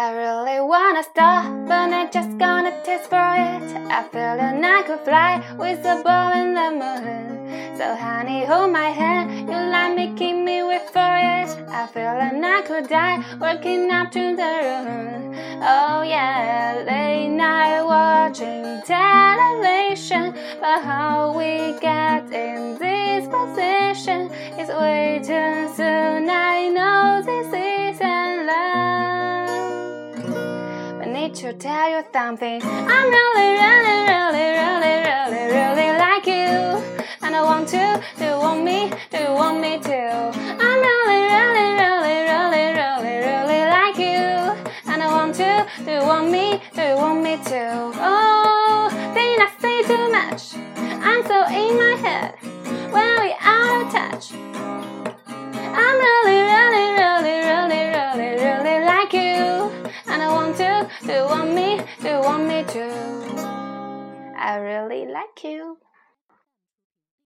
[0.00, 3.66] I really wanna stop, but I just gonna taste for it.
[3.90, 7.76] I feel that I could fly with a ball in the moon.
[7.76, 11.50] So honey, hold my hand, you like me, keep me wait for it.
[11.80, 14.54] I feel that I could die, working up to the
[14.86, 15.34] room.
[15.62, 24.30] Oh yeah, late night watching television, but how we get in this position
[24.60, 26.30] is way too soon.
[26.30, 26.47] I
[31.20, 32.60] need to tell you something.
[32.62, 36.54] I'm really, really, really, really, really, really like you.
[37.22, 40.00] And I want to, do you want me, do you want me to?
[40.66, 44.28] I'm really, really, really, really, really, really like you.
[44.90, 47.64] And I want to, do you want me, do you want me to?
[48.10, 50.42] Oh, did I say too much?
[51.08, 52.47] I'm so in my head
[61.06, 62.86] do you want me, do you want me to?
[64.38, 65.78] I really like you.